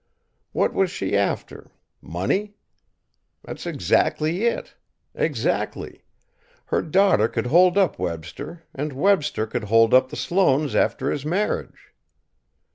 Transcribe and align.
What 0.51 0.73
was 0.73 0.89
she 0.89 1.15
after, 1.15 1.69
money? 2.01 2.55
That's 3.43 3.67
exactly 3.67 4.45
it! 4.45 4.73
Exactly! 5.13 6.01
Her 6.65 6.81
daughter 6.81 7.27
could 7.27 7.45
hold 7.45 7.77
up 7.77 7.99
Webster, 7.99 8.63
and 8.73 8.93
Webster 8.93 9.45
could 9.45 9.65
hold 9.65 9.93
up 9.93 10.09
the 10.09 10.15
Sloanes 10.17 10.73
after 10.75 11.11
his 11.11 11.23
marriage." 11.23 11.93